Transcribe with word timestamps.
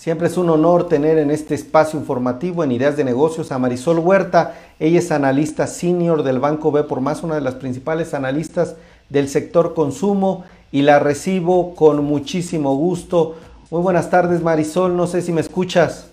Siempre 0.00 0.28
es 0.28 0.38
un 0.38 0.48
honor 0.48 0.88
tener 0.88 1.18
en 1.18 1.30
este 1.30 1.54
espacio 1.54 2.00
informativo 2.00 2.64
en 2.64 2.72
Ideas 2.72 2.96
de 2.96 3.04
Negocios 3.04 3.52
a 3.52 3.58
Marisol 3.58 3.98
Huerta. 3.98 4.54
Ella 4.78 4.98
es 4.98 5.10
analista 5.10 5.66
senior 5.66 6.22
del 6.22 6.38
Banco 6.38 6.72
B 6.72 6.84
por 6.84 7.02
más, 7.02 7.22
una 7.22 7.34
de 7.34 7.42
las 7.42 7.56
principales 7.56 8.14
analistas 8.14 8.76
del 9.10 9.28
sector 9.28 9.74
consumo 9.74 10.46
y 10.72 10.80
la 10.80 11.00
recibo 11.00 11.74
con 11.74 12.02
muchísimo 12.02 12.76
gusto. 12.76 13.36
Muy 13.70 13.82
buenas 13.82 14.08
tardes 14.08 14.40
Marisol, 14.40 14.96
no 14.96 15.06
sé 15.06 15.20
si 15.20 15.32
me 15.32 15.42
escuchas. 15.42 16.06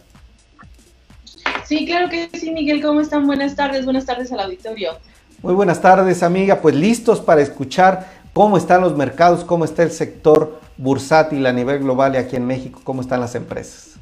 Sí, 1.63 1.85
claro 1.85 2.09
que 2.09 2.29
sí, 2.37 2.51
Miguel, 2.51 2.83
¿cómo 2.83 2.99
están? 2.99 3.25
Buenas 3.25 3.55
tardes, 3.55 3.85
buenas 3.85 4.05
tardes 4.05 4.29
al 4.33 4.41
auditorio. 4.41 4.97
Muy 5.41 5.53
buenas 5.53 5.79
tardes, 5.79 6.23
amiga, 6.23 6.59
pues 6.59 6.75
listos 6.75 7.21
para 7.21 7.39
escuchar 7.39 8.05
cómo 8.33 8.57
están 8.57 8.81
los 8.81 8.97
mercados, 8.97 9.45
cómo 9.45 9.63
está 9.63 9.83
el 9.83 9.91
sector 9.91 10.66
bursátil 10.77 11.45
a 11.45 11.53
nivel 11.53 11.79
global 11.79 12.15
y 12.15 12.17
aquí 12.17 12.35
en 12.35 12.45
México, 12.45 12.81
cómo 12.83 13.01
están 13.01 13.19
las 13.19 13.35
empresas. 13.35 13.97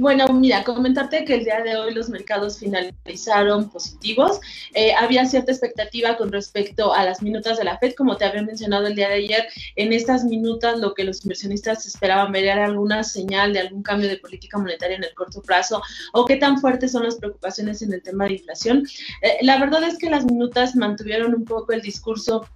Bueno, 0.00 0.26
mira, 0.32 0.64
comentarte 0.64 1.26
que 1.26 1.34
el 1.34 1.44
día 1.44 1.60
de 1.60 1.76
hoy 1.76 1.92
los 1.92 2.08
mercados 2.08 2.58
finalizaron 2.58 3.68
positivos. 3.68 4.40
Eh, 4.72 4.94
había 4.94 5.26
cierta 5.26 5.52
expectativa 5.52 6.16
con 6.16 6.32
respecto 6.32 6.94
a 6.94 7.04
las 7.04 7.20
minutas 7.20 7.58
de 7.58 7.64
la 7.64 7.76
Fed, 7.76 7.92
como 7.92 8.16
te 8.16 8.24
había 8.24 8.40
mencionado 8.40 8.86
el 8.86 8.94
día 8.94 9.10
de 9.10 9.16
ayer. 9.16 9.46
En 9.76 9.92
estas 9.92 10.24
minutas 10.24 10.78
lo 10.78 10.94
que 10.94 11.04
los 11.04 11.22
inversionistas 11.22 11.86
esperaban 11.86 12.32
ver 12.32 12.46
era 12.46 12.64
alguna 12.64 13.04
señal 13.04 13.52
de 13.52 13.60
algún 13.60 13.82
cambio 13.82 14.08
de 14.08 14.16
política 14.16 14.56
monetaria 14.56 14.96
en 14.96 15.04
el 15.04 15.12
corto 15.12 15.42
plazo 15.42 15.82
o 16.14 16.24
qué 16.24 16.36
tan 16.36 16.58
fuertes 16.58 16.92
son 16.92 17.02
las 17.02 17.16
preocupaciones 17.16 17.82
en 17.82 17.92
el 17.92 18.02
tema 18.02 18.24
de 18.24 18.36
inflación. 18.36 18.86
Eh, 19.20 19.36
la 19.42 19.58
verdad 19.60 19.82
es 19.84 19.98
que 19.98 20.08
las 20.08 20.24
minutas 20.24 20.76
mantuvieron 20.76 21.34
un 21.34 21.44
poco 21.44 21.74
el 21.74 21.82
discurso 21.82 22.46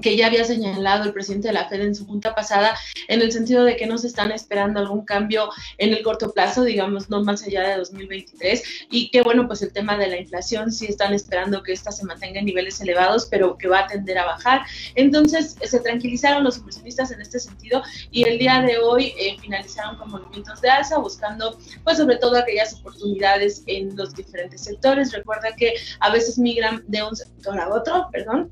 que 0.00 0.16
ya 0.16 0.26
había 0.26 0.44
señalado 0.44 1.04
el 1.04 1.12
presidente 1.12 1.48
de 1.48 1.54
la 1.54 1.68
Fed 1.68 1.80
en 1.80 1.94
su 1.94 2.06
junta 2.06 2.34
pasada, 2.34 2.76
en 3.08 3.20
el 3.22 3.32
sentido 3.32 3.64
de 3.64 3.76
que 3.76 3.86
no 3.86 3.98
se 3.98 4.06
están 4.06 4.32
esperando 4.32 4.80
algún 4.80 5.04
cambio 5.04 5.50
en 5.78 5.92
el 5.92 6.02
corto 6.02 6.32
plazo, 6.32 6.64
digamos, 6.64 7.08
no 7.10 7.22
más 7.22 7.42
allá 7.44 7.68
de 7.68 7.76
2023, 7.76 8.62
y 8.90 9.10
que 9.10 9.22
bueno, 9.22 9.46
pues 9.46 9.62
el 9.62 9.72
tema 9.72 9.96
de 9.96 10.08
la 10.08 10.18
inflación 10.18 10.72
sí 10.72 10.86
están 10.86 11.14
esperando 11.14 11.62
que 11.62 11.72
ésta 11.72 11.92
se 11.92 12.04
mantenga 12.04 12.40
en 12.40 12.46
niveles 12.46 12.80
elevados, 12.80 13.26
pero 13.30 13.56
que 13.56 13.68
va 13.68 13.80
a 13.80 13.86
tender 13.86 14.18
a 14.18 14.26
bajar. 14.26 14.62
Entonces, 14.94 15.56
se 15.62 15.80
tranquilizaron 15.80 16.44
los 16.44 16.58
inversionistas 16.58 17.10
en 17.10 17.20
este 17.20 17.40
sentido 17.40 17.82
y 18.10 18.24
el 18.24 18.38
día 18.38 18.62
de 18.62 18.78
hoy 18.78 19.14
eh, 19.18 19.36
finalizaron 19.40 19.96
con 19.96 20.10
movimientos 20.10 20.60
de 20.60 20.70
alza, 20.70 20.98
buscando 20.98 21.58
pues 21.84 21.96
sobre 21.98 22.16
todo 22.16 22.36
aquellas 22.36 22.74
oportunidades 22.74 23.62
en 23.66 23.96
los 23.96 24.14
diferentes 24.14 24.62
sectores. 24.62 25.12
Recuerda 25.12 25.54
que 25.56 25.74
a 26.00 26.10
veces 26.10 26.38
migran 26.38 26.84
de 26.86 27.02
un 27.02 27.16
sector 27.16 27.58
a 27.58 27.68
otro, 27.68 28.08
perdón, 28.12 28.50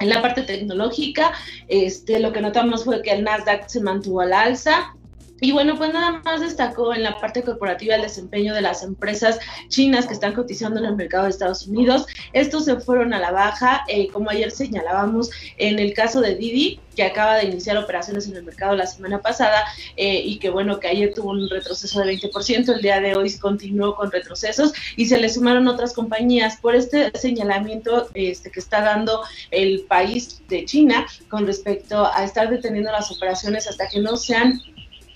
en 0.00 0.08
la 0.08 0.22
parte 0.22 0.42
tecnológica, 0.42 1.32
este, 1.68 2.20
lo 2.20 2.32
que 2.32 2.40
notamos 2.40 2.84
fue 2.84 3.02
que 3.02 3.12
el 3.12 3.24
Nasdaq 3.24 3.68
se 3.68 3.80
mantuvo 3.80 4.20
al 4.20 4.32
alza, 4.32 4.94
y 5.40 5.52
bueno, 5.52 5.76
pues 5.76 5.92
nada 5.92 6.22
más 6.24 6.40
destacó 6.40 6.94
en 6.94 7.02
la 7.02 7.18
parte 7.20 7.42
corporativa 7.42 7.94
el 7.94 8.02
desempeño 8.02 8.54
de 8.54 8.62
las 8.62 8.82
empresas 8.82 9.38
chinas 9.68 10.06
que 10.06 10.14
están 10.14 10.34
cotizando 10.34 10.80
en 10.80 10.86
el 10.86 10.96
mercado 10.96 11.24
de 11.24 11.30
Estados 11.30 11.66
Unidos. 11.66 12.06
Estos 12.32 12.64
se 12.64 12.76
fueron 12.76 13.12
a 13.12 13.18
la 13.18 13.32
baja, 13.32 13.84
eh, 13.88 14.08
como 14.08 14.30
ayer 14.30 14.50
señalábamos 14.50 15.30
en 15.58 15.78
el 15.78 15.92
caso 15.92 16.22
de 16.22 16.36
Didi, 16.36 16.80
que 16.96 17.02
acaba 17.02 17.36
de 17.36 17.44
iniciar 17.44 17.76
operaciones 17.76 18.26
en 18.26 18.36
el 18.36 18.44
mercado 18.44 18.74
la 18.74 18.86
semana 18.86 19.20
pasada 19.20 19.62
eh, 19.96 20.22
y 20.24 20.38
que 20.38 20.48
bueno, 20.48 20.80
que 20.80 20.88
ayer 20.88 21.12
tuvo 21.12 21.30
un 21.32 21.50
retroceso 21.50 22.00
de 22.00 22.18
20%, 22.18 22.74
el 22.74 22.80
día 22.80 23.00
de 23.00 23.14
hoy 23.14 23.36
continuó 23.36 23.94
con 23.94 24.10
retrocesos 24.10 24.72
y 24.96 25.04
se 25.04 25.18
le 25.18 25.28
sumaron 25.28 25.68
otras 25.68 25.92
compañías 25.92 26.56
por 26.56 26.74
este 26.74 27.10
señalamiento 27.18 28.08
este, 28.14 28.50
que 28.50 28.60
está 28.60 28.80
dando 28.80 29.22
el 29.50 29.82
país 29.82 30.40
de 30.48 30.64
China 30.64 31.06
con 31.28 31.46
respecto 31.46 32.10
a 32.10 32.24
estar 32.24 32.48
deteniendo 32.48 32.90
las 32.90 33.10
operaciones 33.10 33.68
hasta 33.68 33.88
que 33.88 34.00
no 34.00 34.16
sean 34.16 34.62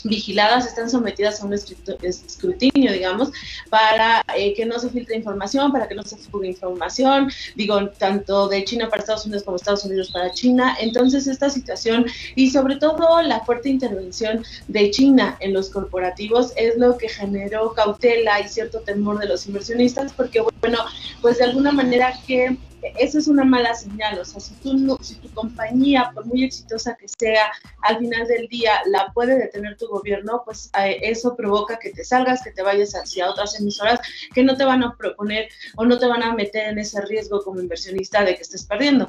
vigiladas, 0.04 0.66
están 0.66 0.90
sometidas 0.90 1.40
a 1.40 1.46
un 1.46 1.54
escrutinio, 1.54 2.92
digamos, 2.92 3.30
para 3.68 4.24
eh, 4.36 4.54
que 4.54 4.66
no 4.66 4.78
se 4.78 4.90
filtre 4.90 5.16
información, 5.16 5.72
para 5.72 5.88
que 5.88 5.94
no 5.94 6.02
se 6.02 6.16
fugue 6.16 6.48
información, 6.48 7.30
digo, 7.54 7.88
tanto 7.90 8.48
de 8.48 8.64
China 8.64 8.88
para 8.88 9.00
Estados 9.00 9.26
Unidos 9.26 9.44
como 9.44 9.56
Estados 9.56 9.84
Unidos 9.84 10.10
para 10.10 10.30
China. 10.32 10.76
Entonces, 10.80 11.26
esta 11.26 11.50
situación 11.50 12.06
y 12.34 12.50
sobre 12.50 12.76
todo 12.76 13.22
la 13.22 13.40
fuerte 13.40 13.68
intervención 13.68 14.44
de 14.68 14.90
China 14.90 15.36
en 15.40 15.52
los 15.52 15.70
corporativos 15.70 16.52
es 16.56 16.76
lo 16.76 16.96
que 16.96 17.08
generó 17.08 17.72
cautela 17.72 18.40
y 18.40 18.48
cierto 18.48 18.80
temor 18.80 19.18
de 19.18 19.28
los 19.28 19.46
inversionistas, 19.46 20.12
porque, 20.12 20.42
bueno, 20.60 20.78
pues 21.20 21.38
de 21.38 21.44
alguna 21.44 21.72
manera 21.72 22.14
que 22.26 22.56
eso 22.82 23.18
es 23.18 23.28
una 23.28 23.44
mala 23.44 23.74
señal, 23.74 24.18
o 24.18 24.24
sea, 24.24 24.40
si, 24.40 24.54
tú 24.54 24.98
si 25.00 25.16
tu 25.16 25.28
compañía, 25.30 26.10
por 26.14 26.26
muy 26.26 26.44
exitosa 26.44 26.96
que 26.96 27.06
sea, 27.08 27.52
al 27.82 27.98
final 27.98 28.26
del 28.26 28.48
día 28.48 28.72
la 28.86 29.12
puede 29.12 29.38
detener 29.38 29.76
tu 29.76 29.88
gobierno, 29.88 30.42
pues 30.44 30.70
eh, 30.78 30.98
eso 31.02 31.36
provoca 31.36 31.78
que 31.78 31.90
te 31.90 32.04
salgas, 32.04 32.42
que 32.42 32.52
te 32.52 32.62
vayas 32.62 32.92
hacia 32.94 33.30
otras 33.30 33.58
emisoras 33.58 34.00
que 34.34 34.42
no 34.42 34.56
te 34.56 34.64
van 34.64 34.82
a 34.82 34.96
proponer 34.96 35.48
o 35.76 35.84
no 35.84 35.98
te 35.98 36.06
van 36.06 36.22
a 36.22 36.34
meter 36.34 36.68
en 36.68 36.78
ese 36.78 37.00
riesgo 37.02 37.42
como 37.42 37.60
inversionista 37.60 38.24
de 38.24 38.36
que 38.36 38.42
estés 38.42 38.64
perdiendo. 38.64 39.08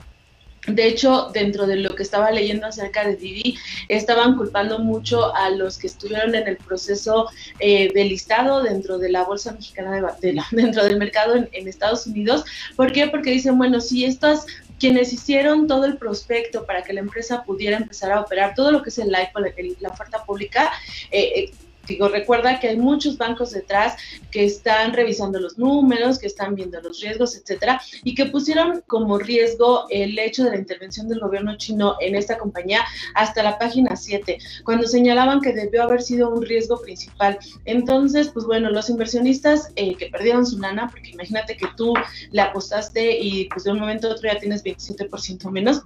De 0.68 0.86
hecho, 0.86 1.32
dentro 1.34 1.66
de 1.66 1.78
lo 1.78 1.96
que 1.96 2.04
estaba 2.04 2.30
leyendo 2.30 2.68
acerca 2.68 3.04
de 3.04 3.16
Didi, 3.16 3.58
estaban 3.88 4.38
culpando 4.38 4.78
mucho 4.78 5.36
a 5.36 5.50
los 5.50 5.80
que 5.80 5.88
estuvieron 5.88 6.36
en 6.36 6.48
el 6.48 6.58
proceso 6.58 7.30
eh, 7.60 7.92
de 7.92 8.06
listado 8.06 8.62
dentro 8.62 9.00
de 9.00 9.10
la 9.10 9.24
Bolsa 9.24 9.54
Mexicana, 9.54 10.00
de, 10.22 10.40
dentro 10.52 10.84
del 10.84 10.98
mercado 10.98 11.36
en, 11.36 11.68
Estados 11.68 12.06
Unidos. 12.06 12.44
¿Por 12.76 12.92
qué? 12.92 13.08
Porque 13.08 13.32
dicen, 13.32 13.58
bueno, 13.58 13.82
si 13.82 14.06
estas 14.06 14.46
quienes 14.80 15.14
hicieron 15.14 15.68
todo 15.68 15.86
el 15.86 15.98
prospecto 15.98 16.66
para 16.66 16.84
que 16.84 16.94
la 16.94 17.02
empresa 17.02 17.44
pudiera 17.44 17.78
empezar 17.78 18.12
a 18.12 18.22
operar, 18.22 18.54
todo 18.56 18.72
lo 18.72 18.82
que 18.82 18.90
es 18.90 18.98
el 18.98 19.10
LIFO, 19.10 19.40
la, 19.80 19.90
oferta 19.90 20.24
pública, 20.26 20.72
eh, 21.12 21.52
Digo, 21.92 22.08
recuerda 22.08 22.58
que 22.58 22.70
hay 22.70 22.78
muchos 22.78 23.18
bancos 23.18 23.52
detrás 23.52 23.98
que 24.32 24.46
están 24.46 24.94
revisando 24.94 25.42
los 25.42 25.58
números, 25.58 26.20
que 26.20 26.28
están 26.28 26.56
viendo 26.56 26.80
los 26.80 27.02
riesgos, 27.02 27.36
etcétera, 27.36 27.82
y 28.06 28.16
que 28.16 28.28
pusieron 28.28 28.82
como 28.88 29.18
riesgo 29.18 29.88
el 29.90 30.18
hecho 30.18 30.46
de 30.46 30.52
la 30.52 30.58
intervención 30.58 31.10
del 31.10 31.20
gobierno 31.20 31.58
chino 31.58 31.98
en 32.00 32.16
esta 32.16 32.38
compañía 32.38 32.82
hasta 33.14 33.44
la 33.44 33.60
página 33.60 33.98
7, 33.98 34.38
cuando 34.64 34.88
señalaban 34.88 35.42
que 35.42 35.52
debió 35.52 35.84
haber 35.84 36.02
sido 36.02 36.30
un 36.30 36.44
riesgo 36.44 36.82
principal. 36.82 37.38
Entonces, 37.66 38.30
pues 38.30 38.46
bueno, 38.46 38.70
los 38.70 38.90
inversionistas 38.90 39.74
eh, 39.76 39.96
que 39.96 40.08
perdieron 40.08 40.46
su 40.46 40.60
lana, 40.60 40.88
porque 40.90 41.10
imagínate 41.10 41.58
que 41.58 41.68
tú 41.76 41.94
le 42.32 42.42
apostaste 42.42 43.20
y 43.20 43.50
pues 43.50 43.66
de 43.66 43.72
un 43.72 43.80
momento 43.80 44.08
a 44.08 44.12
otro 44.12 44.32
ya 44.32 44.40
tienes 44.40 44.64
27% 44.64 45.52
menos, 45.52 45.84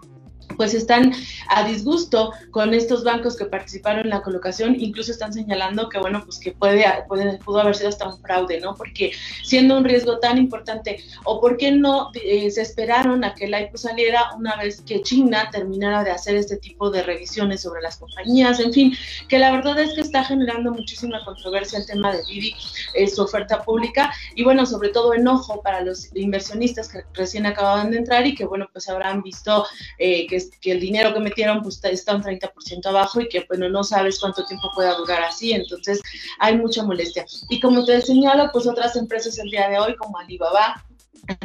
pues 0.57 0.73
están 0.73 1.13
a 1.49 1.67
disgusto 1.67 2.31
con 2.51 2.73
estos 2.73 3.03
bancos 3.03 3.35
que 3.35 3.45
participaron 3.45 4.01
en 4.01 4.09
la 4.09 4.21
colocación, 4.21 4.75
incluso 4.79 5.11
están 5.11 5.33
señalando 5.33 5.89
que 5.89 5.99
bueno, 5.99 6.23
pues 6.23 6.39
que 6.39 6.51
puede, 6.51 6.85
pudo 7.43 7.59
haber 7.59 7.75
sido 7.75 7.89
hasta 7.89 8.07
un 8.07 8.21
fraude, 8.21 8.59
¿no? 8.59 8.75
Porque 8.75 9.11
siendo 9.43 9.77
un 9.77 9.83
riesgo 9.83 10.19
tan 10.19 10.37
importante, 10.37 11.03
o 11.23 11.39
por 11.41 11.57
qué 11.57 11.71
no 11.71 12.11
eh, 12.13 12.49
se 12.51 12.61
esperaron 12.61 13.23
a 13.23 13.33
que 13.33 13.45
el 13.45 13.59
IPO 13.59 13.77
saliera 13.77 14.33
una 14.35 14.55
vez 14.55 14.81
que 14.81 15.01
China 15.01 15.49
terminara 15.51 16.03
de 16.03 16.11
hacer 16.11 16.35
este 16.35 16.57
tipo 16.57 16.89
de 16.89 17.03
revisiones 17.03 17.61
sobre 17.61 17.81
las 17.81 17.97
compañías, 17.97 18.59
en 18.59 18.73
fin, 18.73 18.97
que 19.27 19.39
la 19.39 19.51
verdad 19.51 19.79
es 19.79 19.93
que 19.93 20.01
está 20.01 20.23
generando 20.23 20.71
muchísima 20.71 21.23
controversia 21.25 21.79
el 21.79 21.85
tema 21.85 22.11
de 22.11 22.23
Didi, 22.23 22.55
eh, 22.93 23.07
su 23.07 23.21
oferta 23.21 23.63
pública, 23.63 24.13
y 24.35 24.43
bueno, 24.43 24.65
sobre 24.65 24.89
todo 24.89 25.13
enojo 25.13 25.61
para 25.61 25.81
los 25.81 26.15
inversionistas 26.15 26.89
que 26.89 27.03
recién 27.13 27.45
acababan 27.45 27.91
de 27.91 27.97
entrar 27.97 28.25
y 28.25 28.35
que 28.35 28.45
bueno, 28.45 28.67
pues 28.71 28.89
habrán 28.89 29.21
visto 29.21 29.65
eh, 29.97 30.27
que 30.27 30.35
que, 30.61 30.71
el 30.71 30.79
dinero 30.79 31.13
que 31.13 31.19
metieron 31.19 31.61
pues 31.61 31.79
está 31.83 32.15
un 32.15 32.23
30% 32.23 32.85
abajo 32.85 33.21
y 33.21 33.29
que 33.29 33.45
bueno, 33.47 33.69
no 33.69 33.83
sabes 33.83 34.19
cuánto 34.19 34.45
tiempo 34.45 34.71
pueda 34.73 34.95
durar 34.95 35.23
así, 35.23 35.53
entonces 35.53 36.01
hay 36.39 36.57
mucha 36.57 36.83
molestia. 36.83 37.25
Y 37.49 37.59
como 37.59 37.85
te 37.85 38.01
señalo, 38.01 38.49
pues 38.51 38.67
otras 38.67 38.95
empresas 38.95 39.37
el 39.39 39.49
día 39.49 39.69
de 39.69 39.79
hoy 39.79 39.95
como 39.95 40.17
Alibaba, 40.17 40.83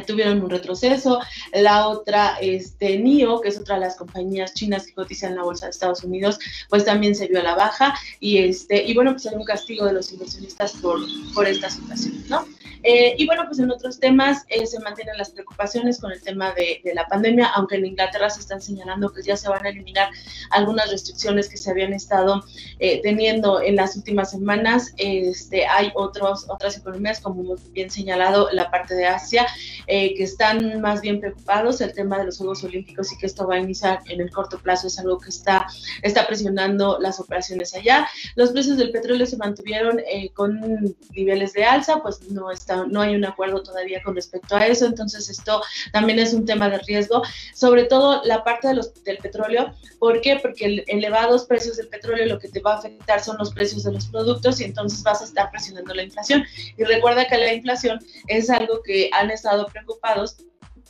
tuvieron 0.05 0.41
un 0.43 0.49
retroceso. 0.49 1.19
La 1.53 1.87
otra, 1.87 2.37
este, 2.41 2.97
NIO, 2.97 3.41
que 3.41 3.49
es 3.49 3.59
otra 3.59 3.75
de 3.75 3.81
las 3.81 3.95
compañías 3.95 4.53
chinas 4.53 4.85
que 4.85 4.93
cotizan 4.93 5.31
en 5.31 5.37
la 5.37 5.43
bolsa 5.43 5.65
de 5.65 5.71
Estados 5.71 6.03
Unidos, 6.03 6.39
pues 6.69 6.85
también 6.85 7.15
se 7.15 7.27
vio 7.27 7.39
a 7.39 7.43
la 7.43 7.55
baja 7.55 7.93
y 8.19 8.37
este, 8.37 8.83
y 8.83 8.93
bueno, 8.93 9.13
pues 9.13 9.25
hay 9.27 9.35
un 9.35 9.43
castigo 9.43 9.85
de 9.85 9.93
los 9.93 10.11
inversionistas 10.11 10.73
por, 10.73 10.99
por 11.33 11.47
esta 11.47 11.69
situación, 11.69 12.23
¿no? 12.29 12.45
Eh, 12.83 13.15
y 13.17 13.25
bueno, 13.25 13.43
pues 13.45 13.59
en 13.59 13.69
otros 13.71 13.99
temas 13.99 14.43
eh, 14.49 14.65
se 14.65 14.79
mantienen 14.79 15.17
las 15.17 15.31
preocupaciones 15.31 15.99
con 15.99 16.11
el 16.11 16.21
tema 16.21 16.53
de, 16.53 16.81
la 16.93 17.07
pandemia, 17.07 17.47
aunque 17.55 17.75
en 17.75 17.85
Inglaterra 17.85 18.29
se 18.29 18.39
están 18.39 18.61
señalando 18.61 19.11
que 19.11 19.21
ya 19.21 19.37
se 19.37 19.49
van 19.49 19.65
a 19.65 19.69
eliminar 19.69 20.09
algunas 20.49 20.89
restricciones 20.89 21.47
que 21.47 21.57
se 21.57 21.69
habían 21.69 21.93
estado 21.93 22.43
eh, 22.79 23.01
teniendo 23.01 23.61
en 23.61 23.75
las 23.75 23.95
últimas 23.95 24.31
semanas. 24.31 24.93
Este, 24.97 25.65
hay 25.67 25.91
otros, 25.95 26.45
otras 26.49 26.77
economías, 26.77 27.19
como 27.19 27.41
hemos 27.41 27.71
bien 27.71 27.89
señalado, 27.89 28.49
la 28.51 28.71
parte 28.71 28.95
de 28.95 29.05
Asia, 29.05 29.45
que 29.87 30.23
están 30.23 30.81
más 30.81 31.01
bien 31.01 31.19
preocupados. 31.19 31.81
El 31.81 31.93
tema 31.93 32.17
de 32.17 32.25
los 32.25 32.37
Juegos 32.37 32.63
Olímpicos 32.63 33.11
y 33.11 33.17
que 33.17 33.25
esto 33.25 33.47
va 33.47 33.55
a 33.55 33.59
iniciar 33.59 33.99
en 34.07 34.21
el 34.21 34.31
corto 34.31 34.57
plazo 34.59 34.87
es 34.87 34.97
algo 34.99 35.19
que 35.19 35.29
está, 35.29 35.67
está 36.01 36.25
presionando 36.27 36.97
las 36.99 37.19
operaciones 37.19 37.73
allá. 37.75 38.07
Los 38.35 38.51
precios 38.51 38.77
del 38.77 38.91
petróleo 38.91 39.25
se 39.25 39.37
mantuvieron 39.37 39.99
con 40.33 40.95
niveles 41.13 41.53
de 41.53 41.65
alza, 41.65 42.01
pues 42.01 42.21
no 42.31 42.51
está 42.51 42.70
no 42.87 43.01
hay 43.01 43.15
un 43.15 43.25
acuerdo 43.25 43.63
todavía 43.63 44.01
con 44.03 44.15
respecto 44.15 44.55
a 44.55 44.65
eso, 44.65 44.85
entonces 44.85 45.29
esto 45.29 45.61
también 45.91 46.19
es 46.19 46.33
un 46.33 46.45
tema 46.45 46.69
de 46.69 46.79
riesgo, 46.79 47.21
sobre 47.53 47.85
todo 47.85 48.21
la 48.23 48.43
parte 48.43 48.67
de 48.69 48.75
los, 48.75 48.93
del 49.03 49.17
petróleo, 49.17 49.73
¿por 49.99 50.21
qué? 50.21 50.39
Porque 50.41 50.65
el, 50.65 50.83
elevados 50.87 51.45
precios 51.45 51.77
del 51.77 51.87
petróleo 51.87 52.25
lo 52.25 52.39
que 52.39 52.49
te 52.49 52.59
va 52.59 52.73
a 52.73 52.77
afectar 52.77 53.23
son 53.23 53.37
los 53.37 53.53
precios 53.53 53.83
de 53.83 53.93
los 53.93 54.07
productos 54.07 54.59
y 54.61 54.65
entonces 54.65 55.03
vas 55.03 55.21
a 55.21 55.25
estar 55.25 55.51
presionando 55.51 55.93
la 55.93 56.03
inflación. 56.03 56.43
Y 56.77 56.83
recuerda 56.83 57.27
que 57.27 57.37
la 57.37 57.53
inflación 57.53 57.99
es 58.27 58.49
algo 58.49 58.81
que 58.83 59.09
han 59.13 59.31
estado 59.31 59.67
preocupados 59.67 60.37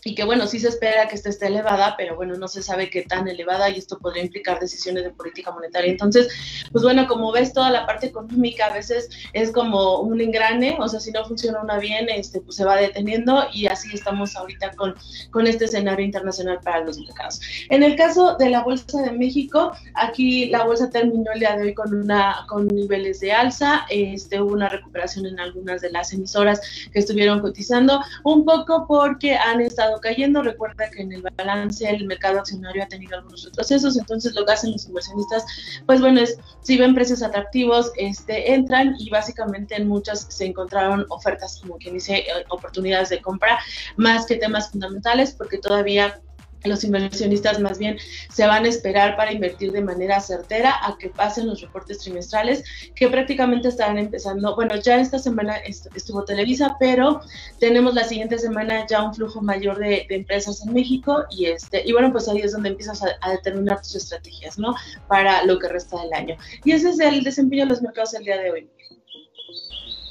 y 0.04 0.16
que 0.16 0.24
bueno, 0.24 0.48
sí 0.48 0.60
se 0.60 0.70
espera 0.70 1.08
que 1.08 1.16
esté 1.16 1.46
elevada, 1.46 1.96
pero 1.98 2.16
bueno, 2.16 2.36
no 2.36 2.48
se 2.48 2.64
sabe 2.64 2.90
qué 2.90 3.04
tan 3.04 3.28
elevada 3.28 3.70
y 3.70 3.78
esto 3.78 4.00
podría 4.00 4.24
implicar 4.24 4.60
decisiones 4.60 5.04
de 5.04 5.12
política 5.12 5.52
monetaria. 5.52 5.92
Entonces, 5.92 6.28
pues 6.72 6.84
bueno, 6.84 7.08
como 7.08 7.32
ves, 7.32 7.54
toda 7.54 7.70
la 7.70 7.86
parte 7.86 8.08
económica 8.08 8.68
a 8.68 8.74
veces 8.74 9.10
es 9.34 9.52
como 9.52 10.00
un 10.00 10.20
engrane, 10.20 10.78
o 10.80 10.88
sea, 10.88 11.00
si 11.00 11.12
no 11.12 11.24
funciona 11.26 11.62
una 11.62 11.78
bien, 11.78 12.10
este, 12.10 12.42
pues 12.42 12.56
se 12.56 12.66
va 12.66 12.78
deteniendo 12.78 13.46
y 13.54 13.68
así 13.68 13.90
estamos 13.94 14.36
ahorita 14.36 14.72
con, 14.72 14.96
con 15.30 15.46
este 15.46 15.66
escenario 15.66 16.06
internacional 16.06 16.60
para 16.64 16.84
los 16.84 16.98
mercados. 16.98 17.40
En 17.70 17.84
el 17.84 17.96
caso 17.96 18.36
de 18.38 18.50
la 18.50 18.64
Bolsa 18.64 19.02
de 19.04 19.12
México, 19.12 19.72
aquí 19.94 20.48
la 20.48 20.64
bolsa 20.64 20.90
terminó 20.90 21.32
el 21.34 21.40
día 21.40 21.56
de 21.56 21.64
hoy 21.64 21.74
con, 21.74 21.94
una, 21.94 22.46
con 22.48 22.68
niveles 22.68 23.20
de 23.20 23.34
alza, 23.34 23.86
este, 23.90 24.42
hubo 24.42 24.54
una 24.54 24.70
recuperación 24.70 25.26
en 25.26 25.40
algunas 25.40 25.82
de 25.82 25.92
las 25.92 26.12
emisoras 26.14 26.62
que 26.92 27.00
estuvieron 27.00 27.40
cotizando, 27.40 28.02
un 28.24 28.46
poco 28.46 28.86
porque 28.88 29.36
han 29.36 29.62
estado 29.62 29.91
cayendo. 30.00 30.42
Recuerda 30.42 30.90
que 30.90 31.02
en 31.02 31.12
el 31.12 31.24
balance 31.38 31.90
el 31.90 32.06
mercado 32.06 32.40
accionario 32.40 32.84
ha 32.84 32.88
tenido 32.88 33.18
algunos 33.18 33.44
retrocesos, 33.44 33.98
entonces 33.98 34.34
lo 34.36 34.46
que 34.46 34.54
hacen 34.54 34.72
los 34.72 34.86
inversionistas, 34.86 35.46
pues 35.86 36.02
bueno, 36.02 36.22
es 36.22 36.38
si 36.62 36.78
ven 36.78 36.94
precios 36.94 37.24
atractivos, 37.24 37.92
este, 37.98 38.54
entran 38.54 38.96
y 39.00 39.10
básicamente 39.10 39.76
en 39.76 39.88
muchas 39.88 40.28
se 40.30 40.46
encontraron 40.46 41.06
ofertas, 41.10 41.60
como 41.62 41.78
quien 41.78 41.96
dice, 41.96 42.18
eh, 42.18 42.26
oportunidades 42.50 43.10
de 43.10 43.22
compra, 43.22 43.60
más 43.98 44.26
que 44.26 44.36
temas 44.36 44.70
fundamentales, 44.70 45.34
porque 45.34 45.58
todavía 45.58 46.22
los 46.64 46.84
inversionistas 46.84 47.60
más 47.60 47.78
bien 47.78 47.98
se 48.32 48.46
van 48.46 48.66
a 48.66 48.70
esperar 48.70 49.16
para 49.16 49.32
invertir 49.32 49.72
de 49.72 49.82
manera 49.82 50.20
certera 50.20 50.76
a 50.86 50.98
que 50.98 51.10
pasen 51.10 51.48
los 51.48 51.62
reportes 51.62 52.00
trimestrales 52.00 52.64
que 52.96 53.08
prácticamente 53.08 53.68
estarán 53.68 53.98
empezando. 53.98 54.56
Bueno, 54.56 54.76
ya 54.76 55.00
esta 55.00 55.20
semana 55.20 55.58
estuvo 55.58 56.24
Televisa, 56.24 56.76
pero 56.80 57.22
tenemos 57.60 57.94
la 57.94 58.04
siguiente 58.04 58.38
semana 58.38 58.86
ya 58.88 59.04
un 59.04 59.14
flujo 59.14 59.42
mayor 59.42 59.80
de, 59.80 60.06
empresas 60.10 60.66
en 60.66 60.74
México 60.74 61.24
y 61.32 61.46
este 61.46 61.84
y 61.86 61.94
bueno, 61.94 62.12
pues 62.12 62.28
ahí 62.28 62.40
es 62.40 62.52
donde 62.52 62.70
empiezas 62.70 63.02
a, 63.04 63.08
a, 63.22 63.32
determinar 63.32 63.82
tus 63.82 63.96
estrategias, 63.96 64.58
¿no? 64.58 64.76
Para 65.08 65.44
lo 65.46 65.58
que 65.58 65.68
resta 65.68 66.02
del 66.02 66.14
año. 66.14 66.36
Y 66.64 66.72
ese 66.72 66.90
es 66.90 67.00
el 67.00 67.24
desempeño 67.24 67.64
de 67.64 67.70
los 67.70 67.82
mercados 67.82 68.14
el 68.14 68.24
día 68.24 68.38
de 68.38 68.52
hoy. 68.52 68.70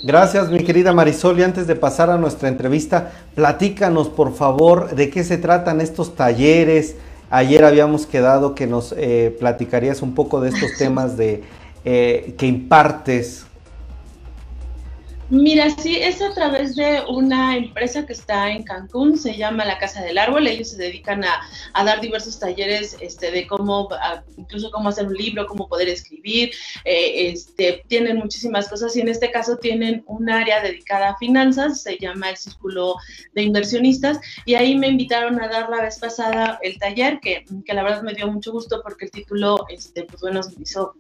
Gracias, 0.03 0.51
mi 0.51 0.61
querida 0.61 0.95
Marisol. 0.95 1.39
Y 1.39 1.43
antes 1.43 1.67
de 1.67 1.77
pasar 1.77 2.09
a 2.09 2.17
nuestra 2.17 2.49
entrevista, 2.49 3.13
platícanos, 3.35 4.09
por 4.09 4.35
favor, 4.35 4.95
de 4.95 5.11
qué 5.11 5.25
se 5.25 5.37
tratan 5.37 5.83
estos 5.83 6.15
talleres. 6.17 6.97
Ayer 7.29 7.65
habíamos 7.65 8.07
quedado 8.07 8.55
que 8.55 8.67
nos 8.67 8.95
eh, 8.97 9.37
platicarías 9.39 10.01
un 10.01 10.15
poco 10.15 10.41
de 10.41 10.49
estos 10.49 10.71
temas 10.79 11.19
de 11.19 11.43
eh, 11.85 12.35
que 12.39 12.47
impartes 12.47 13.45
Mira, 15.31 15.71
sí, 15.71 15.97
es 15.97 16.21
a 16.21 16.35
través 16.35 16.75
de 16.75 17.03
una 17.09 17.57
empresa 17.57 18.05
que 18.05 18.15
está 18.15 18.51
en 18.51 18.65
Cancún, 18.65 19.17
se 19.17 19.37
llama 19.37 19.65
La 19.65 19.79
Casa 19.79 20.03
del 20.03 20.19
Árbol. 20.19 20.49
Ellos 20.49 20.71
se 20.71 20.77
dedican 20.77 21.23
a, 21.25 21.41
dar 21.85 22.01
diversos 22.01 22.41
talleres 22.41 22.97
este, 23.01 23.31
de 23.31 23.47
cómo, 23.47 23.89
incluso 24.37 24.73
cómo 24.73 24.89
hacer 24.89 25.07
un 25.07 25.15
libro, 25.15 25.47
cómo 25.47 25.69
poder 25.69 25.89
escribir. 25.89 26.51
Eh, 26.85 27.31
este, 27.31 27.85
tienen 27.87 28.17
muchísimas 28.17 28.69
cosas 28.69 28.97
y 28.97 29.03
en 29.03 29.09
este 29.09 29.31
caso 29.31 29.57
tienen 29.57 30.03
un 30.09 30.29
área 30.29 30.61
dedicada 30.63 31.11
a 31.11 31.19
finanzas, 31.19 31.81
se 31.81 31.97
llama 31.97 32.31
el 32.31 32.37
Círculo 32.37 32.97
de 33.33 33.43
Inversionistas. 33.43 34.19
Y 34.47 34.55
ahí 34.55 34.77
me 34.77 34.89
invitaron 34.89 35.41
a 35.41 35.47
dar 35.47 35.71
la 35.71 35.83
vez 35.83 36.01
pasada 36.01 36.59
el 36.61 36.77
taller, 36.81 37.21
que, 37.21 37.45
que 37.65 37.75
la 37.75 37.85
verdad 37.85 38.03
me 38.03 38.15
dio 38.15 38.27
mucho 38.27 38.51
gusto 38.51 38.81
porque 38.83 39.05
el 39.05 39.13
título, 39.13 39.65
este, 39.69 40.03
pues 40.03 40.21
bueno, 40.23 40.43
se 40.43 40.61
hizo 40.61 40.95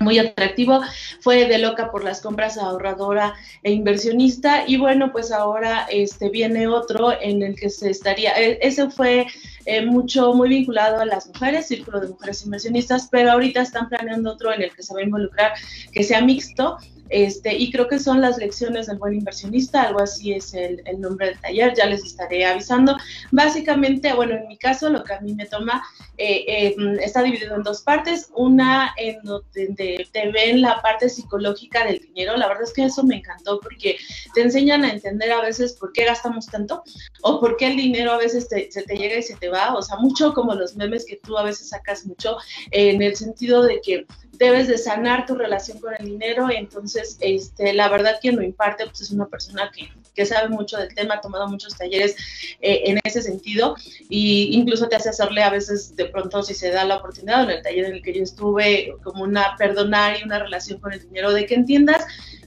muy 0.00 0.18
atractivo, 0.18 0.80
fue 1.20 1.46
de 1.46 1.58
loca 1.58 1.90
por 1.90 2.02
las 2.02 2.22
compras 2.22 2.56
ahorradora 2.56 3.34
e 3.62 3.70
inversionista 3.70 4.64
y 4.66 4.78
bueno, 4.78 5.12
pues 5.12 5.30
ahora 5.30 5.86
este 5.90 6.30
viene 6.30 6.66
otro 6.66 7.12
en 7.20 7.42
el 7.42 7.54
que 7.54 7.68
se 7.68 7.90
estaría, 7.90 8.32
e, 8.32 8.58
ese 8.62 8.90
fue 8.90 9.26
eh, 9.66 9.84
mucho, 9.84 10.32
muy 10.32 10.48
vinculado 10.48 11.00
a 11.00 11.04
las 11.04 11.26
mujeres, 11.26 11.68
Círculo 11.68 12.00
de 12.00 12.08
Mujeres 12.08 12.42
Inversionistas, 12.44 13.08
pero 13.10 13.32
ahorita 13.32 13.60
están 13.60 13.90
planeando 13.90 14.32
otro 14.32 14.52
en 14.54 14.62
el 14.62 14.74
que 14.74 14.82
se 14.82 14.94
va 14.94 15.00
a 15.00 15.04
involucrar 15.04 15.52
que 15.92 16.02
sea 16.02 16.22
mixto, 16.22 16.78
este, 17.10 17.54
y 17.56 17.70
creo 17.72 17.88
que 17.88 17.98
son 17.98 18.20
las 18.20 18.38
lecciones 18.38 18.86
del 18.86 18.98
buen 18.98 19.14
inversionista, 19.14 19.82
algo 19.82 20.00
así 20.00 20.32
es 20.32 20.54
el, 20.54 20.80
nombre 20.98 21.26
del 21.26 21.40
taller, 21.40 21.74
ya 21.76 21.86
les 21.86 22.04
estaré 22.04 22.46
avisando. 22.46 22.96
Básicamente, 23.32 24.12
bueno, 24.14 24.36
en 24.36 24.46
mi 24.46 24.56
caso 24.56 24.88
lo 24.88 25.02
que 25.02 25.14
a 25.14 25.20
mí 25.20 25.34
me 25.34 25.46
toma 25.46 25.82
eh, 26.16 26.44
eh, 26.46 26.76
está 27.02 27.22
dividido 27.22 27.56
en 27.56 27.62
dos 27.62 27.82
partes, 27.82 28.30
una 28.34 28.94
en 28.96 29.20
donde 29.22 30.06
te 30.12 30.30
ven 30.30 30.62
la 30.62 30.80
parte 30.80 31.08
psicológica 31.08 31.84
del 31.84 31.98
dinero, 31.98 32.36
la 32.36 32.48
verdad 32.48 32.64
es 32.64 32.72
que 32.72 32.84
eso 32.84 33.02
me 33.02 33.16
encantó 33.16 33.60
porque 33.60 33.96
te 34.34 34.42
enseñan 34.42 34.84
a 34.84 34.92
entender 34.92 35.32
a 35.32 35.40
veces 35.40 35.72
por 35.74 35.92
qué 35.92 36.04
gastamos 36.04 36.46
tanto 36.46 36.82
o 37.22 37.40
por 37.40 37.56
qué 37.56 37.66
el 37.66 37.76
dinero 37.76 38.12
a 38.12 38.18
veces 38.18 38.48
se 38.48 38.82
te 38.82 38.96
llega 38.96 39.16
y 39.16 39.22
se 39.22 39.36
te 39.36 39.48
va, 39.48 39.74
o 39.74 39.82
sea, 39.82 39.96
mucho 39.96 40.32
como 40.32 40.54
los 40.54 40.76
memes 40.76 41.04
que 41.04 41.16
tú 41.16 41.36
a 41.36 41.42
veces 41.42 41.70
sacas 41.70 42.06
mucho 42.06 42.36
en 42.70 43.02
el 43.02 43.16
sentido 43.16 43.62
de 43.62 43.80
que 43.80 44.06
debes 44.40 44.66
de 44.68 44.78
sanar 44.78 45.26
tu 45.26 45.34
relación 45.34 45.78
con 45.78 45.92
el 45.98 46.06
dinero. 46.06 46.48
Entonces, 46.50 47.18
este, 47.20 47.74
la 47.74 47.88
verdad 47.88 48.16
quien 48.20 48.36
lo 48.36 48.42
imparte 48.42 48.86
pues 48.86 49.02
es 49.02 49.10
una 49.10 49.26
persona 49.26 49.70
que, 49.72 49.88
que 50.14 50.24
sabe 50.24 50.48
mucho 50.48 50.78
del 50.78 50.92
tema, 50.94 51.14
ha 51.16 51.20
tomado 51.20 51.46
muchos 51.46 51.76
talleres 51.76 52.16
eh, 52.60 52.80
en 52.86 52.98
ese 53.04 53.20
sentido 53.20 53.76
e 54.08 54.48
incluso 54.50 54.88
te 54.88 54.96
hace 54.96 55.10
hacerle 55.10 55.42
a 55.42 55.50
veces 55.50 55.94
de 55.94 56.06
pronto 56.06 56.42
si 56.42 56.54
se 56.54 56.70
da 56.70 56.84
la 56.84 56.96
oportunidad, 56.96 57.44
en 57.44 57.50
el 57.50 57.62
taller 57.62 57.84
en 57.84 57.92
el 57.92 58.02
que 58.02 58.14
yo 58.14 58.22
estuve, 58.22 58.94
como 59.04 59.24
una 59.24 59.54
perdonar 59.58 60.18
y 60.18 60.24
una 60.24 60.38
relación 60.38 60.80
con 60.80 60.94
el 60.94 61.00
dinero, 61.00 61.32
de 61.32 61.44
que 61.44 61.54
entiendas 61.54 62.04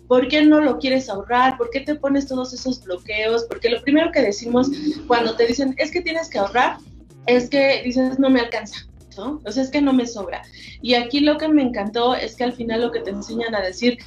¿Por 0.07 0.27
qué 0.27 0.43
no 0.43 0.59
lo 0.59 0.79
quieres 0.79 1.09
ahorrar? 1.09 1.57
¿Por 1.57 1.69
qué 1.69 1.79
te 1.79 1.95
pones 1.95 2.27
todos 2.27 2.53
esos 2.53 2.83
bloqueos? 2.83 3.45
Porque 3.45 3.69
lo 3.69 3.81
primero 3.81 4.11
que 4.11 4.21
decimos 4.21 4.69
cuando 5.07 5.35
te 5.35 5.47
dicen 5.47 5.73
es 5.77 5.91
que 5.91 6.01
tienes 6.01 6.29
que 6.29 6.39
ahorrar, 6.39 6.77
es 7.25 7.49
que 7.49 7.81
dices 7.83 8.19
no 8.19 8.29
me 8.29 8.41
alcanza. 8.41 8.85
¿No? 9.17 9.41
O 9.45 9.51
sea, 9.51 9.63
es 9.63 9.69
que 9.69 9.81
no 9.81 9.93
me 9.93 10.07
sobra. 10.07 10.43
Y 10.81 10.95
aquí 10.95 11.19
lo 11.19 11.37
que 11.37 11.47
me 11.47 11.61
encantó 11.61 12.15
es 12.15 12.35
que 12.35 12.43
al 12.43 12.53
final 12.53 12.81
lo 12.81 12.91
que 12.91 12.99
te 12.99 13.11
enseñan 13.11 13.55
a 13.55 13.61
decir, 13.61 13.97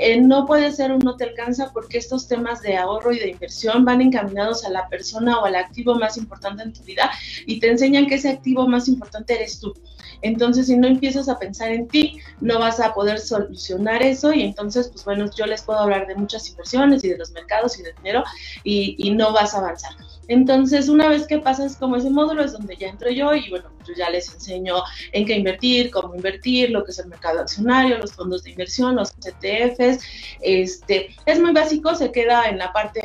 eh, 0.00 0.20
no 0.20 0.46
puede 0.46 0.72
ser 0.72 0.92
un 0.92 1.00
no 1.00 1.16
te 1.16 1.24
alcanza 1.24 1.70
porque 1.72 1.98
estos 1.98 2.26
temas 2.26 2.62
de 2.62 2.76
ahorro 2.76 3.12
y 3.12 3.18
de 3.18 3.30
inversión 3.30 3.84
van 3.84 4.00
encaminados 4.00 4.64
a 4.64 4.70
la 4.70 4.88
persona 4.88 5.38
o 5.38 5.44
al 5.44 5.56
activo 5.56 5.94
más 5.94 6.16
importante 6.16 6.62
en 6.62 6.72
tu 6.72 6.82
vida 6.82 7.10
y 7.46 7.60
te 7.60 7.70
enseñan 7.70 8.06
que 8.06 8.14
ese 8.14 8.30
activo 8.30 8.66
más 8.66 8.88
importante 8.88 9.34
eres 9.34 9.60
tú. 9.60 9.74
Entonces, 10.22 10.68
si 10.68 10.76
no 10.76 10.86
empiezas 10.86 11.28
a 11.28 11.38
pensar 11.38 11.70
en 11.70 11.86
ti, 11.88 12.18
no 12.40 12.58
vas 12.58 12.80
a 12.80 12.94
poder 12.94 13.18
solucionar 13.20 14.02
eso 14.02 14.32
y 14.32 14.42
entonces, 14.42 14.88
pues 14.88 15.04
bueno, 15.04 15.28
yo 15.36 15.44
les 15.46 15.62
puedo 15.62 15.78
hablar 15.78 16.06
de 16.06 16.14
muchas 16.14 16.48
inversiones 16.48 17.04
y 17.04 17.08
de 17.08 17.18
los 17.18 17.30
mercados 17.32 17.78
y 17.78 17.82
de 17.82 17.92
dinero 17.92 18.24
y 18.64 19.10
no 19.14 19.32
vas 19.32 19.54
a 19.54 19.58
avanzar. 19.58 19.92
Entonces, 20.28 20.88
una 20.88 21.08
vez 21.08 21.26
que 21.26 21.38
pasas 21.38 21.76
como 21.76 21.96
ese 21.96 22.10
módulo 22.10 22.42
es 22.44 22.52
donde 22.52 22.76
ya 22.76 22.88
entro 22.88 23.10
yo 23.10 23.34
y 23.34 23.48
bueno, 23.50 23.70
yo 23.86 23.94
ya 23.94 24.10
les 24.10 24.32
enseño 24.32 24.76
en 25.12 25.26
qué 25.26 25.34
invertir, 25.34 25.90
cómo 25.90 26.14
invertir, 26.14 26.70
lo 26.70 26.84
que 26.84 26.92
es 26.92 26.98
el 26.98 27.08
mercado 27.08 27.40
accionario, 27.40 27.98
los 27.98 28.12
fondos 28.12 28.44
de 28.44 28.50
inversión, 28.50 28.96
los 28.96 29.12
ETFs. 29.24 30.04
Este, 30.40 31.14
es 31.26 31.40
muy 31.40 31.52
básico, 31.52 31.94
se 31.94 32.12
queda 32.12 32.48
en 32.48 32.58
la 32.58 32.72
parte 32.72 33.02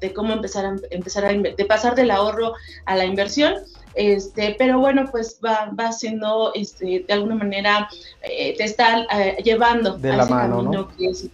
de 0.00 0.12
cómo 0.12 0.32
empezar 0.32 0.64
a, 0.64 0.76
empezar 0.90 1.24
a 1.24 1.32
de 1.32 1.64
pasar 1.66 1.94
del 1.94 2.10
ahorro 2.10 2.54
a 2.86 2.96
la 2.96 3.04
inversión. 3.04 3.54
Este, 3.94 4.54
pero 4.56 4.78
bueno, 4.78 5.08
pues 5.10 5.40
va, 5.44 5.72
va 5.78 5.92
siendo, 5.92 6.52
este, 6.54 7.04
de 7.06 7.12
alguna 7.12 7.34
manera, 7.34 7.88
eh, 8.22 8.54
te 8.56 8.64
está 8.64 9.02
eh, 9.12 9.36
llevando 9.42 9.96
de 9.98 10.12
a 10.12 10.16
la 10.16 10.22
ese 10.22 10.32
mano, 10.32 10.56
camino 10.58 10.88
que 10.96 11.06
es 11.08 11.28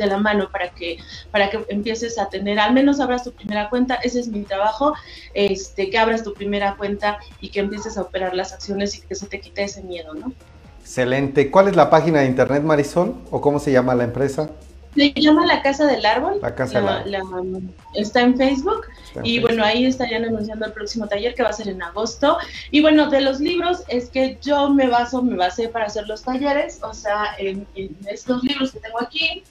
de 0.00 0.06
la 0.06 0.18
mano 0.18 0.48
para 0.50 0.70
que, 0.70 0.98
para 1.30 1.50
que 1.50 1.64
empieces 1.68 2.18
a 2.18 2.28
tener, 2.28 2.58
al 2.58 2.72
menos 2.72 3.00
abras 3.00 3.22
tu 3.24 3.32
primera 3.32 3.68
cuenta, 3.68 3.96
ese 3.96 4.20
es 4.20 4.28
mi 4.28 4.42
trabajo, 4.42 4.94
este, 5.34 5.90
que 5.90 5.98
abras 5.98 6.24
tu 6.24 6.34
primera 6.34 6.76
cuenta 6.76 7.18
y 7.40 7.50
que 7.50 7.60
empieces 7.60 7.96
a 7.98 8.02
operar 8.02 8.34
las 8.34 8.52
acciones 8.52 8.96
y 8.96 9.02
que 9.02 9.14
se 9.14 9.26
te 9.26 9.40
quite 9.40 9.64
ese 9.64 9.82
miedo, 9.82 10.14
¿no? 10.14 10.32
Excelente. 10.80 11.50
¿Cuál 11.50 11.68
es 11.68 11.76
la 11.76 11.90
página 11.90 12.20
de 12.20 12.26
internet, 12.26 12.62
Marisol? 12.62 13.14
¿O 13.30 13.40
cómo 13.40 13.60
se 13.60 13.70
llama 13.70 13.94
la 13.94 14.04
empresa? 14.04 14.50
Se 14.94 15.12
llama 15.14 15.46
La 15.46 15.62
Casa 15.62 15.86
del 15.86 16.04
Árbol. 16.04 16.40
La 16.42 16.54
Casa 16.54 16.80
del 17.04 17.14
Árbol. 17.14 17.62
está 17.94 18.22
en 18.22 18.36
Facebook. 18.36 18.86
y 19.22 19.38
bueno, 19.38 19.64
ahí 19.64 19.86
estarían 19.86 20.24
anunciando 20.24 20.66
el 20.66 20.72
próximo 20.72 21.06
taller 21.06 21.34
que 21.34 21.42
va 21.42 21.50
a 21.50 21.52
ser 21.52 21.68
en 21.68 21.82
agosto. 21.82 22.38
Y 22.70 22.80
bueno, 22.80 23.08
de 23.08 23.20
los 23.20 23.38
libros 23.38 23.84
es 23.88 24.10
que 24.10 24.38
yo 24.42 24.70
me 24.70 24.88
baso, 24.88 25.22
me 25.22 25.36
basé 25.36 25.68
para 25.68 25.86
hacer 25.86 26.08
los 26.08 26.22
talleres, 26.22 26.80
o 26.82 26.92
sea, 26.92 27.36
en 27.38 27.66
estos 28.06 28.42
libros 28.42 28.72
que 28.72 28.80
tengo 28.80 29.00
aquí, 29.00 29.44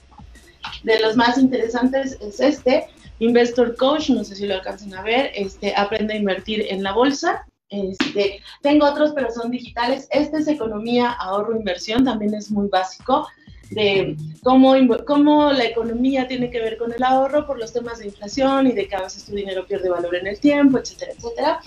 de 0.82 1.00
los 1.00 1.16
más 1.16 1.38
interesantes 1.38 2.18
es 2.20 2.40
este, 2.40 2.86
Investor 3.18 3.76
Coach, 3.76 4.10
no 4.10 4.24
sé 4.24 4.34
si 4.34 4.46
lo 4.46 4.54
alcanzan 4.54 4.94
a 4.94 5.02
ver, 5.02 5.30
este, 5.34 5.74
aprende 5.76 6.14
a 6.14 6.16
invertir 6.16 6.66
en 6.68 6.82
la 6.82 6.92
bolsa. 6.92 7.44
Este, 7.68 8.40
tengo 8.62 8.86
otros, 8.86 9.12
pero 9.14 9.30
son 9.30 9.50
digitales. 9.50 10.08
Este 10.10 10.38
es 10.38 10.48
economía, 10.48 11.12
ahorro, 11.12 11.56
inversión, 11.56 12.04
también 12.04 12.34
es 12.34 12.50
muy 12.50 12.68
básico. 12.68 13.28
de 13.70 14.16
cómo, 14.42 14.74
cómo 15.06 15.52
la 15.52 15.64
economía 15.64 16.26
tiene 16.26 16.50
que 16.50 16.60
ver 16.60 16.76
con 16.76 16.92
el 16.92 17.04
ahorro 17.04 17.46
por 17.46 17.56
los 17.56 17.72
temas 17.72 18.00
de 18.00 18.06
inflación 18.06 18.66
y 18.66 18.72
de 18.72 18.88
que 18.88 18.96
a 18.96 19.02
veces 19.02 19.24
tu 19.24 19.32
dinero 19.32 19.64
pierde 19.64 19.88
valor 19.88 20.16
en 20.16 20.26
el 20.26 20.40
tiempo, 20.40 20.78
etcétera, 20.78 21.12
etcétera. 21.16 21.60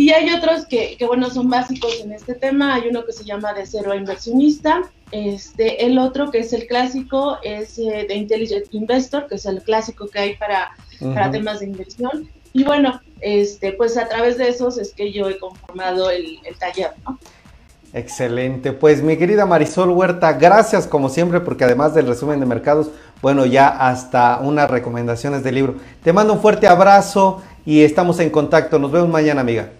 Y 0.00 0.12
hay 0.12 0.32
otros 0.32 0.64
que, 0.64 0.96
que, 0.96 1.04
bueno, 1.04 1.28
son 1.28 1.50
básicos 1.50 2.00
en 2.02 2.12
este 2.12 2.32
tema. 2.34 2.72
Hay 2.72 2.88
uno 2.88 3.04
que 3.04 3.12
se 3.12 3.22
llama 3.22 3.52
de 3.52 3.66
cero 3.66 3.92
a 3.92 3.96
inversionista. 3.96 4.80
Este, 5.12 5.84
el 5.84 5.98
otro 5.98 6.30
que 6.30 6.38
es 6.38 6.54
el 6.54 6.66
clásico 6.66 7.36
es 7.42 7.78
eh, 7.78 8.06
de 8.08 8.14
Intelligent 8.14 8.64
Investor, 8.72 9.26
que 9.26 9.34
es 9.34 9.44
el 9.44 9.60
clásico 9.62 10.08
que 10.08 10.18
hay 10.18 10.36
para, 10.36 10.70
para 11.00 11.30
temas 11.30 11.60
de 11.60 11.66
inversión. 11.66 12.30
Y 12.54 12.64
bueno, 12.64 12.98
este, 13.20 13.72
pues 13.72 13.98
a 13.98 14.08
través 14.08 14.38
de 14.38 14.48
esos 14.48 14.78
es 14.78 14.94
que 14.94 15.12
yo 15.12 15.28
he 15.28 15.38
conformado 15.38 16.10
el, 16.10 16.38
el 16.46 16.56
taller, 16.56 16.92
¿no? 17.04 17.18
Excelente. 17.92 18.72
Pues 18.72 19.02
mi 19.02 19.18
querida 19.18 19.44
Marisol 19.44 19.90
Huerta, 19.90 20.32
gracias 20.32 20.86
como 20.86 21.10
siempre 21.10 21.40
porque 21.40 21.64
además 21.64 21.92
del 21.92 22.06
resumen 22.06 22.40
de 22.40 22.46
mercados, 22.46 22.90
bueno, 23.20 23.44
ya 23.44 23.68
hasta 23.68 24.38
unas 24.40 24.70
recomendaciones 24.70 25.42
de 25.42 25.52
libro. 25.52 25.74
Te 26.02 26.14
mando 26.14 26.32
un 26.32 26.40
fuerte 26.40 26.68
abrazo 26.68 27.42
y 27.66 27.82
estamos 27.82 28.18
en 28.18 28.30
contacto. 28.30 28.78
Nos 28.78 28.92
vemos 28.92 29.10
mañana, 29.10 29.42
amiga. 29.42 29.72